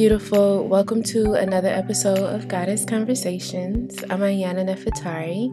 [0.00, 0.66] Beautiful.
[0.66, 4.02] Welcome to another episode of Goddess Conversations.
[4.08, 5.52] I'm Ayana Nefertari.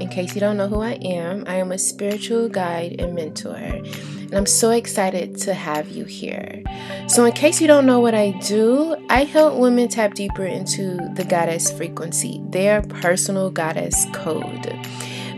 [0.00, 3.56] In case you don't know who I am, I am a spiritual guide and mentor,
[3.56, 6.62] and I'm so excited to have you here.
[7.08, 10.98] So, in case you don't know what I do, I help women tap deeper into
[11.14, 14.72] the goddess frequency, their personal goddess code.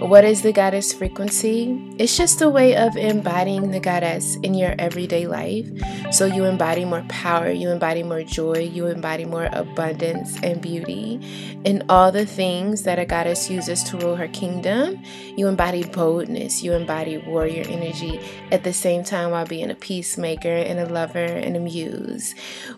[0.00, 1.76] What is the goddess frequency?
[1.98, 5.68] It's just a way of embodying the goddess in your everyday life.
[6.12, 11.20] So you embody more power, you embody more joy, you embody more abundance and beauty.
[11.64, 15.02] In all the things that a goddess uses to rule her kingdom,
[15.36, 18.20] you embody boldness, you embody warrior energy
[18.52, 22.36] at the same time while being a peacemaker and a lover and a muse.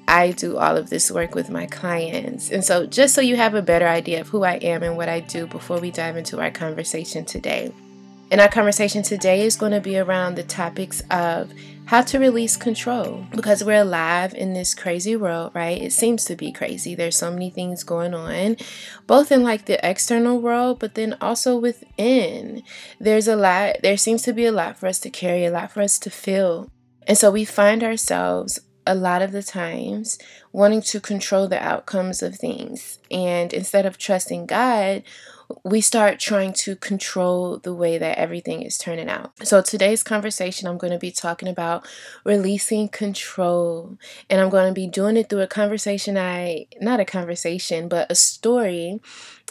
[0.08, 2.50] I do all of this work with my clients.
[2.50, 5.10] And so, just so you have a better idea of who I am and what
[5.10, 7.72] I do before we dive into our conversation conversation today.
[8.30, 11.52] And our conversation today is going to be around the topics of
[11.86, 15.82] how to release control because we're alive in this crazy world, right?
[15.82, 16.94] It seems to be crazy.
[16.94, 18.56] There's so many things going on,
[19.08, 22.62] both in like the external world, but then also within.
[23.00, 25.72] There's a lot, there seems to be a lot for us to carry, a lot
[25.72, 26.70] for us to feel.
[27.08, 30.18] And so we find ourselves a lot of the times
[30.52, 33.00] wanting to control the outcomes of things.
[33.10, 35.02] And instead of trusting God,
[35.64, 39.32] we start trying to control the way that everything is turning out.
[39.46, 41.86] So, today's conversation, I'm going to be talking about
[42.24, 43.98] releasing control.
[44.28, 48.10] And I'm going to be doing it through a conversation I, not a conversation, but
[48.10, 49.00] a story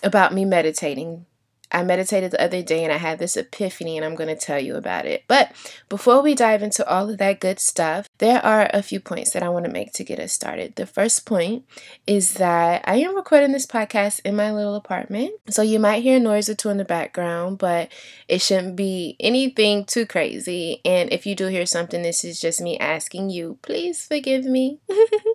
[0.03, 1.25] about me meditating
[1.72, 4.59] I meditated the other day and I had this epiphany, and I'm going to tell
[4.59, 5.23] you about it.
[5.28, 5.52] But
[5.88, 9.44] before we dive into all of that good stuff, there are a few points that
[9.44, 10.76] I want to make to get us started.
[10.76, 11.66] The first point
[12.08, 15.32] is that I am recording this podcast in my little apartment.
[15.49, 17.92] So you might hear a noise or two in the background, but
[18.27, 20.82] it shouldn't be anything too crazy.
[20.83, 24.80] And if you do hear something, this is just me asking you, please forgive me.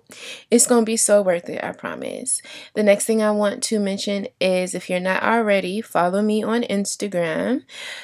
[0.51, 2.43] it's going to be so worth it, I promise.
[2.75, 6.63] The next thing I want to mention is if you're not already, follow me on
[6.63, 7.63] Instagram.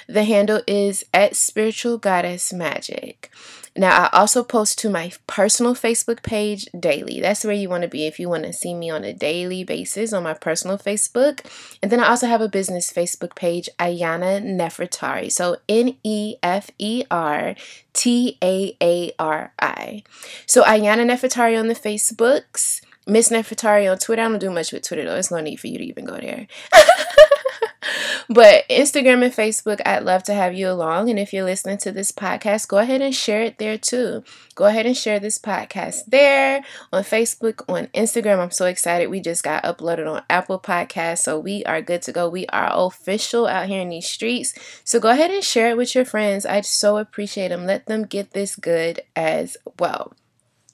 [0.08, 3.30] The handle is at spiritual goddess magic.
[3.80, 7.18] Now, I also post to my personal Facebook page daily.
[7.18, 9.64] That's where you want to be if you want to see me on a daily
[9.64, 11.40] basis on my personal Facebook.
[11.82, 15.32] And then I also have a business Facebook page, Ayana Nefertari.
[15.32, 17.54] So N E F E R
[17.94, 20.02] T A A R I.
[20.44, 22.82] So Ayana Nefertari on the Facebooks.
[23.06, 24.20] Miss Nefertari on Twitter.
[24.20, 25.16] I don't do much with Twitter though.
[25.16, 26.48] It's no need for you to even go there.
[28.30, 31.10] but Instagram and Facebook, I'd love to have you along.
[31.10, 34.22] And if you're listening to this podcast, go ahead and share it there too.
[34.54, 38.38] Go ahead and share this podcast there on Facebook, on Instagram.
[38.38, 39.10] I'm so excited.
[39.10, 41.24] We just got uploaded on Apple Podcasts.
[41.24, 42.28] So we are good to go.
[42.28, 44.54] We are official out here in these streets.
[44.84, 46.46] So go ahead and share it with your friends.
[46.46, 47.66] I so appreciate them.
[47.66, 50.14] Let them get this good as well.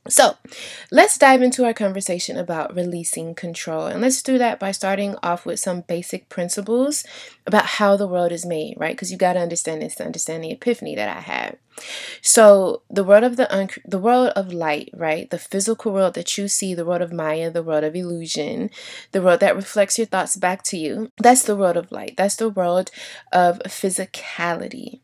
[0.08, 0.36] So,
[0.90, 3.86] let's dive into our conversation about releasing control.
[3.86, 7.04] And let's do that by starting off with some basic principles
[7.46, 8.94] about how the world is made, right?
[8.94, 11.58] Because you got to understand this to understand the epiphany that I had.
[12.22, 15.28] So, the world of the un- the world of light, right?
[15.28, 18.70] The physical world that you see, the world of Maya, the world of illusion,
[19.12, 21.10] the world that reflects your thoughts back to you.
[21.18, 22.14] That's the world of light.
[22.16, 22.90] That's the world
[23.32, 25.00] of physicality.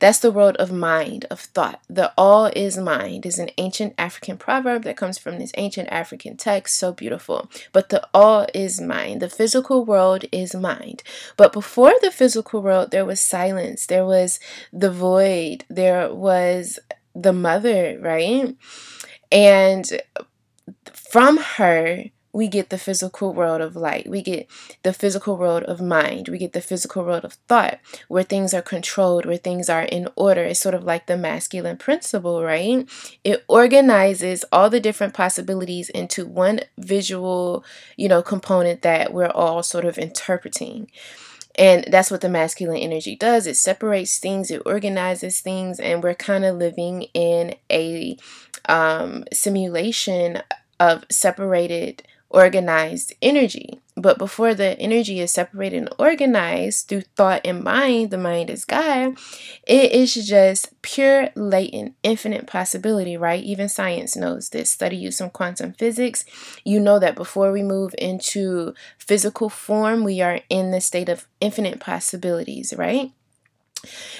[0.00, 1.80] That's the world of mind, of thought.
[1.88, 6.36] The all is mind is an ancient African proverb that comes from this ancient African
[6.36, 7.50] text, so beautiful.
[7.72, 9.20] But the all is mind.
[9.20, 11.02] The physical world is mind.
[11.36, 14.40] But before the physical world, there was silence, there was
[14.72, 16.78] the void, there was
[17.14, 18.56] the mother, right?
[19.30, 19.86] And
[20.92, 24.08] from her, we get the physical world of light.
[24.08, 24.48] We get
[24.82, 26.28] the physical world of mind.
[26.28, 30.08] We get the physical world of thought, where things are controlled, where things are in
[30.16, 30.42] order.
[30.42, 32.88] It's sort of like the masculine principle, right?
[33.24, 37.64] It organizes all the different possibilities into one visual,
[37.96, 40.90] you know, component that we're all sort of interpreting.
[41.56, 43.46] And that's what the masculine energy does.
[43.46, 48.16] It separates things, it organizes things, and we're kind of living in a
[48.68, 50.42] um, simulation
[50.78, 53.80] of separated organized energy.
[53.96, 58.64] But before the energy is separated and organized through thought and mind, the mind is
[58.64, 59.18] God,
[59.66, 63.42] it is just pure, latent, infinite possibility, right?
[63.42, 64.70] Even science knows this.
[64.70, 66.24] Study you some quantum physics.
[66.64, 71.26] You know that before we move into physical form, we are in the state of
[71.40, 73.12] infinite possibilities, right?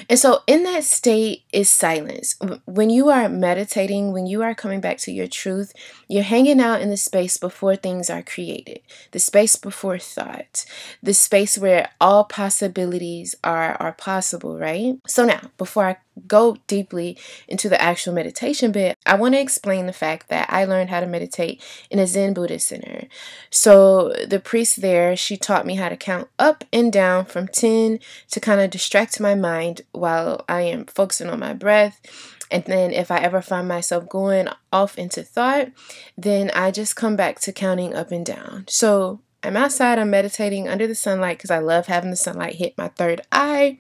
[0.09, 2.37] And so, in that state is silence.
[2.65, 5.73] When you are meditating, when you are coming back to your truth,
[6.11, 8.81] you're hanging out in the space before things are created,
[9.13, 10.65] the space before thought,
[11.01, 14.97] the space where all possibilities are, are possible, right?
[15.07, 15.97] So, now, before I
[16.27, 17.17] go deeply
[17.47, 20.99] into the actual meditation bit, I want to explain the fact that I learned how
[20.99, 23.07] to meditate in a Zen Buddhist center.
[23.51, 28.01] So the priest there, she taught me how to count up and down from 10
[28.33, 32.01] to kind of distract my mind while I am focusing on my breath.
[32.51, 35.69] And then if I ever find myself going off into thought,
[36.17, 38.65] then I just come back to counting up and down.
[38.69, 42.77] So I'm outside, I'm meditating under the sunlight because I love having the sunlight hit
[42.77, 43.79] my third eye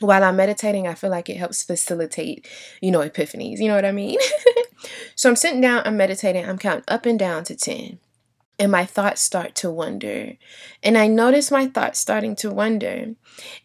[0.00, 2.48] while I'm meditating, I feel like it helps facilitate,
[2.80, 3.58] you know, epiphanies.
[3.58, 4.18] You know what I mean?
[5.14, 7.98] so I'm sitting down, I'm meditating, I'm counting up and down to 10.
[8.58, 10.36] And my thoughts start to wander.
[10.82, 13.14] And I notice my thoughts starting to wander.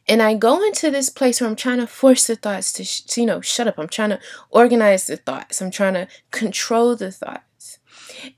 [0.07, 3.01] And I go into this place where I'm trying to force the thoughts to, sh-
[3.01, 3.80] to you know, shut up.
[3.80, 4.19] I'm trying to
[4.51, 5.62] organize the thoughts.
[5.62, 7.80] I'm trying to control the thoughts.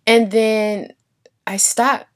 [0.08, 0.94] And then
[1.46, 2.08] I stop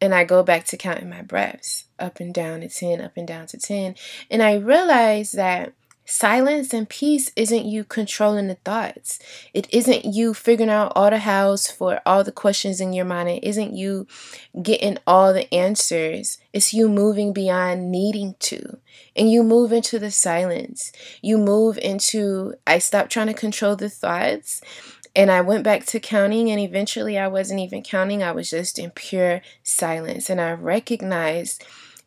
[0.00, 3.26] and I go back to counting my breaths up and down to 10, up and
[3.26, 3.94] down to 10.
[4.30, 9.18] And I realize that silence and peace isn't you controlling the thoughts.
[9.54, 13.28] It isn't you figuring out all the hows for all the questions in your mind.
[13.28, 14.06] It isn't you
[14.62, 16.38] getting all the answers.
[16.52, 18.78] It's you moving beyond needing to.
[19.16, 20.92] And you move into the silence.
[21.22, 24.60] You move into, I stopped trying to control the thoughts
[25.14, 28.22] and I went back to counting, and eventually I wasn't even counting.
[28.22, 30.30] I was just in pure silence.
[30.30, 31.64] And I recognized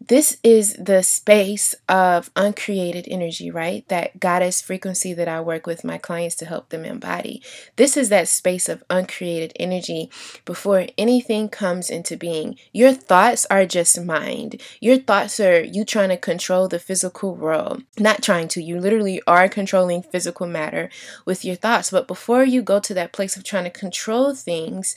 [0.07, 3.87] this is the space of uncreated energy, right?
[3.87, 7.41] That goddess frequency that I work with my clients to help them embody.
[7.75, 10.11] This is that space of uncreated energy
[10.43, 12.57] before anything comes into being.
[12.71, 14.61] Your thoughts are just mind.
[14.79, 17.83] Your thoughts are you trying to control the physical world.
[17.97, 20.89] Not trying to, you literally are controlling physical matter
[21.25, 21.89] with your thoughts.
[21.89, 24.95] But before you go to that place of trying to control things,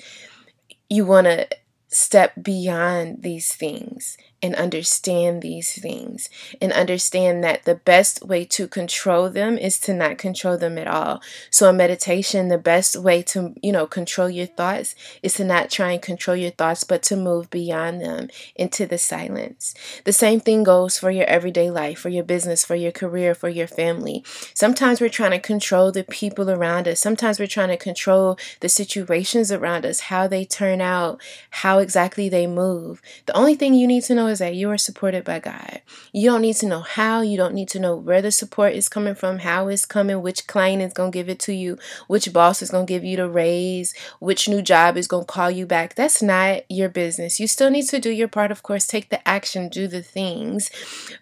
[0.90, 1.48] you want to
[1.88, 6.30] step beyond these things and understand these things
[6.60, 10.86] and understand that the best way to control them is to not control them at
[10.86, 11.20] all.
[11.50, 15.70] So in meditation, the best way to, you know, control your thoughts is to not
[15.70, 19.74] try and control your thoughts, but to move beyond them into the silence.
[20.04, 23.48] The same thing goes for your everyday life, for your business, for your career, for
[23.48, 24.22] your family.
[24.54, 27.00] Sometimes we're trying to control the people around us.
[27.00, 31.20] Sometimes we're trying to control the situations around us, how they turn out,
[31.50, 33.02] how exactly they move.
[33.26, 35.80] The only thing you need to know is that you are supported by God.
[36.12, 38.88] You don't need to know how, you don't need to know where the support is
[38.88, 42.32] coming from, how it's coming, which client is going to give it to you, which
[42.32, 45.50] boss is going to give you the raise, which new job is going to call
[45.50, 45.94] you back.
[45.94, 47.40] That's not your business.
[47.40, 50.70] You still need to do your part, of course, take the action, do the things.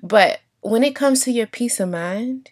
[0.03, 2.51] But when it comes to your peace of mind,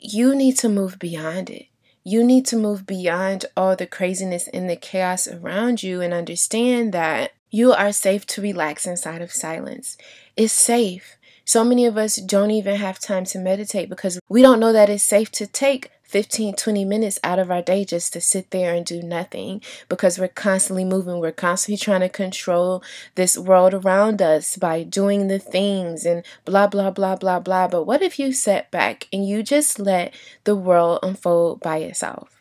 [0.00, 1.66] you need to move beyond it.
[2.04, 6.92] You need to move beyond all the craziness and the chaos around you and understand
[6.94, 9.96] that you are safe to relax inside of silence.
[10.36, 11.16] It's safe.
[11.44, 14.90] So many of us don't even have time to meditate because we don't know that
[14.90, 18.74] it's safe to take 15, 20 minutes out of our day just to sit there
[18.74, 19.60] and do nothing
[19.90, 21.20] because we're constantly moving.
[21.20, 22.82] We're constantly trying to control
[23.14, 27.68] this world around us by doing the things and blah, blah, blah, blah, blah.
[27.68, 30.14] But what if you sat back and you just let
[30.44, 32.37] the world unfold by itself?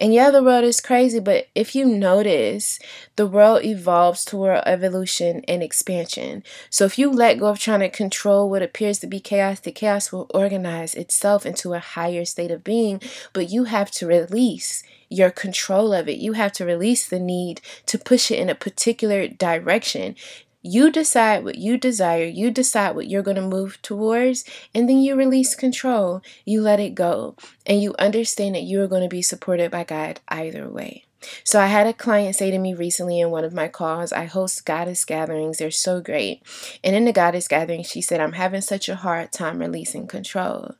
[0.00, 2.80] And yeah, the world is crazy, but if you notice,
[3.14, 6.42] the world evolves toward evolution and expansion.
[6.68, 9.70] So if you let go of trying to control what appears to be chaos, the
[9.70, 13.00] chaos will organize itself into a higher state of being,
[13.32, 16.18] but you have to release your control of it.
[16.18, 20.16] You have to release the need to push it in a particular direction.
[20.66, 24.44] You decide what you desire, you decide what you're going to move towards,
[24.74, 26.22] and then you release control.
[26.46, 29.84] You let it go, and you understand that you are going to be supported by
[29.84, 31.04] God either way.
[31.44, 34.24] So I had a client say to me recently in one of my calls, I
[34.24, 35.58] host goddess gatherings.
[35.58, 36.42] They're so great.
[36.82, 40.74] And in the goddess gathering, she said, I'm having such a hard time releasing control.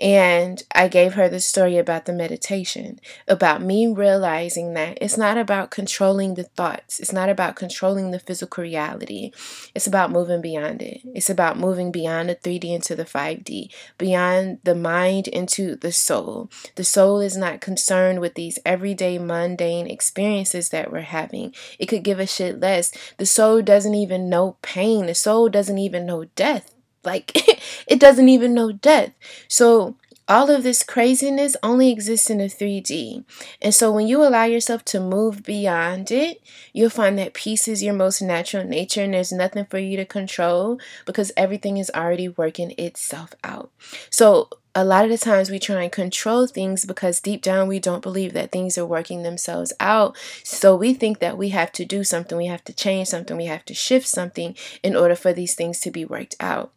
[0.00, 5.36] And I gave her the story about the meditation, about me realizing that it's not
[5.36, 7.00] about controlling the thoughts.
[7.00, 9.32] It's not about controlling the physical reality.
[9.74, 11.00] It's about moving beyond it.
[11.14, 16.50] It's about moving beyond the 3D into the 5D, beyond the mind into the soul.
[16.74, 21.54] The soul is not concerned with these everyday mundane mundane experiences that we're having.
[21.78, 22.92] It could give a shit less.
[23.18, 25.06] The soul doesn't even know pain.
[25.06, 26.74] The soul doesn't even know death.
[27.04, 27.32] Like,
[27.86, 29.12] it doesn't even know death.
[29.48, 29.96] So,
[30.28, 33.24] all of this craziness only exists in a 3D.
[33.62, 36.42] And so when you allow yourself to move beyond it,
[36.72, 40.04] you'll find that peace is your most natural nature and there's nothing for you to
[40.04, 43.70] control because everything is already working itself out.
[44.10, 47.80] So a lot of the times we try and control things because deep down we
[47.80, 50.16] don't believe that things are working themselves out.
[50.44, 53.46] So we think that we have to do something, we have to change something, we
[53.46, 56.72] have to shift something in order for these things to be worked out.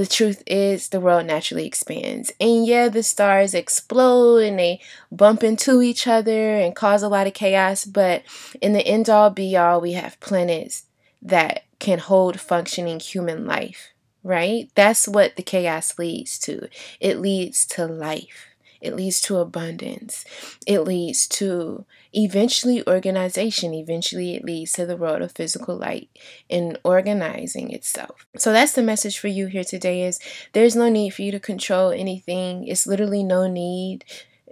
[0.00, 2.32] The truth is the world naturally expands.
[2.40, 4.80] And yeah, the stars explode and they
[5.12, 8.22] bump into each other and cause a lot of chaos, but
[8.62, 10.86] in the end all be all, we have planets
[11.20, 13.90] that can hold functioning human life,
[14.22, 14.70] right?
[14.74, 16.70] That's what the chaos leads to.
[16.98, 18.49] It leads to life.
[18.80, 20.24] It leads to abundance.
[20.66, 23.74] It leads to eventually organization.
[23.74, 26.08] Eventually, it leads to the world of physical light
[26.48, 28.26] and organizing itself.
[28.36, 30.18] So that's the message for you here today is
[30.52, 32.66] there's no need for you to control anything.
[32.66, 34.04] It's literally no need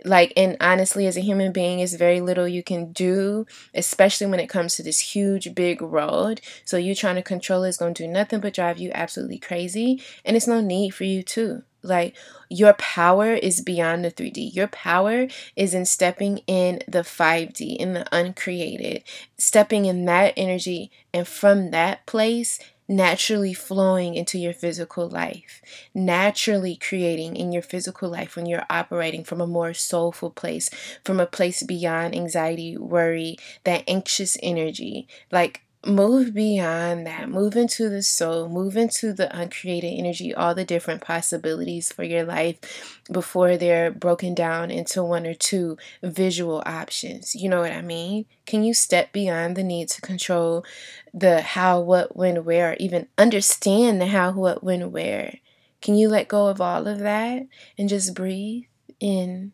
[0.04, 4.40] like and honestly as a human being is very little you can do especially when
[4.40, 8.04] it comes to this huge big world so you trying to control is going to
[8.04, 12.16] do nothing but drive you absolutely crazy and it's no need for you to like
[12.48, 14.54] your power is beyond the 3D.
[14.54, 15.26] Your power
[15.56, 19.02] is in stepping in the 5D, in the uncreated,
[19.36, 25.60] stepping in that energy, and from that place, naturally flowing into your physical life,
[25.94, 30.70] naturally creating in your physical life when you're operating from a more soulful place,
[31.04, 35.06] from a place beyond anxiety, worry, that anxious energy.
[35.30, 37.28] Like move beyond that.
[37.28, 38.48] Move into the soul.
[38.48, 44.34] Move into the uncreated energy all the different possibilities for your life before they're broken
[44.34, 47.34] down into one or two visual options.
[47.34, 48.26] You know what i mean?
[48.46, 50.64] Can you step beyond the need to control
[51.12, 55.38] the how what when where or even understand the how what when where?
[55.80, 57.46] Can you let go of all of that
[57.78, 58.64] and just breathe
[59.00, 59.52] in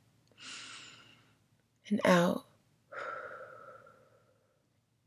[1.88, 2.44] and out?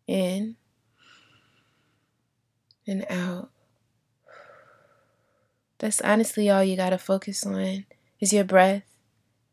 [0.08, 0.56] In
[2.88, 3.50] and out.
[5.80, 7.86] That's honestly all you got to focus on
[8.20, 8.84] is your breath.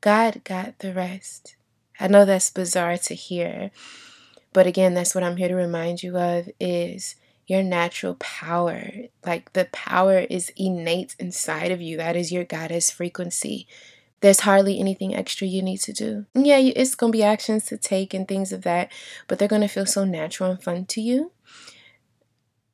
[0.00, 1.56] God got the rest.
[2.00, 3.70] I know that's bizarre to hear,
[4.52, 8.90] but again, that's what I'm here to remind you of is your natural power.
[9.24, 11.96] Like the power is innate inside of you.
[11.96, 13.66] That is your goddess frequency.
[14.20, 16.24] There's hardly anything extra you need to do.
[16.34, 18.90] Yeah, it's going to be actions to take and things of that,
[19.28, 21.32] but they're going to feel so natural and fun to you.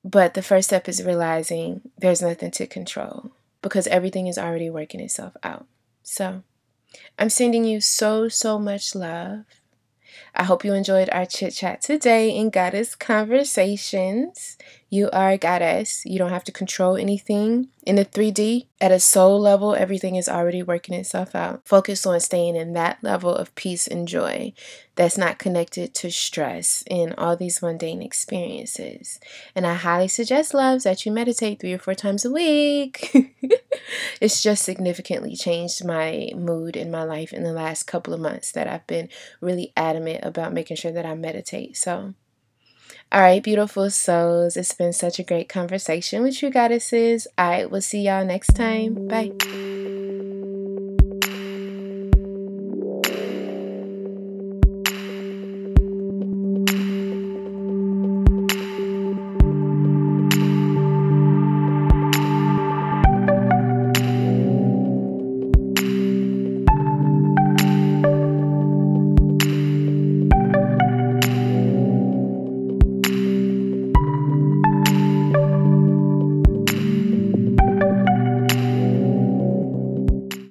[0.04, 5.00] But the first step is realizing there's nothing to control because everything is already working
[5.00, 5.66] itself out.
[6.02, 6.42] So
[7.19, 9.45] I'm sending you so, so much love.
[10.35, 14.57] I hope you enjoyed our chit chat today in Goddess Conversations.
[14.92, 16.02] You are a goddess.
[16.04, 17.68] You don't have to control anything.
[17.87, 21.62] In the 3D, at a soul level, everything is already working itself out.
[21.64, 24.52] Focus on staying in that level of peace and joy
[24.97, 29.20] that's not connected to stress and all these mundane experiences.
[29.54, 33.14] And I highly suggest, loves, that you meditate three or four times a week.
[34.20, 38.50] it's just significantly changed my mood in my life in the last couple of months
[38.52, 39.09] that I've been
[39.40, 41.76] really adamant about making sure that I meditate.
[41.76, 42.14] So,
[43.12, 44.57] all right, beautiful souls.
[44.57, 47.26] It's been such a great conversation with you goddesses.
[47.37, 49.09] I will see y'all next time.
[49.09, 50.00] Bye.